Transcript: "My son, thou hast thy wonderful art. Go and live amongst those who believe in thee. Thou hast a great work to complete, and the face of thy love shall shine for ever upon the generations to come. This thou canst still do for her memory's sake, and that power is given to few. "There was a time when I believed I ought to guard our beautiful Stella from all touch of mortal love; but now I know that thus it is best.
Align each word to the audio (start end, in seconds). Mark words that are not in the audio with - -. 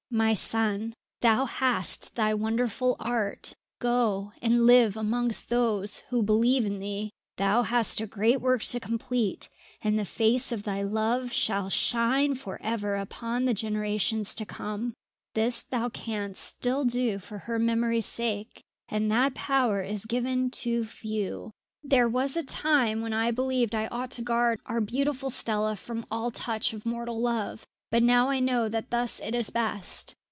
"My 0.13 0.33
son, 0.33 0.93
thou 1.21 1.45
hast 1.45 2.15
thy 2.15 2.33
wonderful 2.33 2.97
art. 2.99 3.53
Go 3.79 4.33
and 4.41 4.65
live 4.65 4.97
amongst 4.97 5.47
those 5.47 5.99
who 6.09 6.21
believe 6.21 6.65
in 6.65 6.79
thee. 6.79 7.11
Thou 7.37 7.61
hast 7.61 8.01
a 8.01 8.05
great 8.07 8.41
work 8.41 8.61
to 8.63 8.81
complete, 8.81 9.47
and 9.81 9.97
the 9.97 10.03
face 10.03 10.51
of 10.51 10.63
thy 10.63 10.83
love 10.83 11.31
shall 11.31 11.69
shine 11.69 12.35
for 12.35 12.59
ever 12.61 12.97
upon 12.97 13.45
the 13.45 13.53
generations 13.53 14.35
to 14.35 14.45
come. 14.45 14.93
This 15.33 15.61
thou 15.63 15.87
canst 15.87 16.43
still 16.43 16.83
do 16.83 17.17
for 17.17 17.37
her 17.37 17.57
memory's 17.57 18.05
sake, 18.05 18.61
and 18.89 19.09
that 19.11 19.33
power 19.33 19.81
is 19.81 20.05
given 20.05 20.51
to 20.65 20.83
few. 20.83 21.51
"There 21.85 22.09
was 22.09 22.35
a 22.35 22.43
time 22.43 22.99
when 23.01 23.13
I 23.13 23.31
believed 23.31 23.73
I 23.73 23.87
ought 23.87 24.11
to 24.11 24.21
guard 24.21 24.59
our 24.65 24.81
beautiful 24.81 25.29
Stella 25.29 25.77
from 25.77 26.05
all 26.11 26.31
touch 26.31 26.73
of 26.73 26.85
mortal 26.85 27.21
love; 27.21 27.65
but 27.89 28.01
now 28.01 28.29
I 28.29 28.39
know 28.39 28.69
that 28.69 28.89
thus 28.89 29.19
it 29.19 29.35
is 29.35 29.49
best. 29.49 30.15